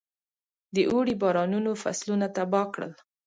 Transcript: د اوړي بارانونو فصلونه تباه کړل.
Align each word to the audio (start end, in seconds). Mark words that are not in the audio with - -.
د 0.75 0.77
اوړي 0.91 1.15
بارانونو 1.21 1.71
فصلونه 1.81 2.27
تباه 2.35 2.65
کړل. 2.73 2.93